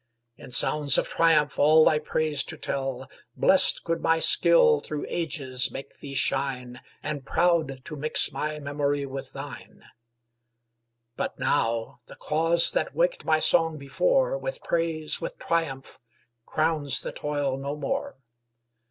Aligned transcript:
In 0.35 0.49
sounds 0.49 0.97
of 0.97 1.07
triumph 1.07 1.59
all 1.59 1.83
thy 1.85 1.99
praise 1.99 2.43
to 2.45 2.57
tell; 2.57 3.07
Blest 3.37 3.83
could 3.83 4.01
my 4.01 4.17
skill 4.17 4.79
through 4.79 5.05
ages 5.07 5.69
make 5.69 5.95
thee 5.99 6.15
shine, 6.15 6.81
And 7.03 7.23
proud 7.23 7.85
to 7.85 7.95
mix 7.95 8.31
my 8.31 8.57
memory 8.57 9.05
with 9.05 9.33
thine. 9.33 9.83
But 11.17 11.37
now 11.37 11.99
the 12.07 12.15
cause 12.15 12.71
that 12.71 12.95
waked 12.95 13.25
my 13.25 13.37
song 13.37 13.77
before, 13.77 14.39
With 14.39 14.63
praise, 14.63 15.21
with 15.21 15.37
triumph, 15.37 15.99
crowns 16.47 17.01
the 17.01 17.11
toil 17.11 17.55
no 17.59 17.75
more. 17.75 18.15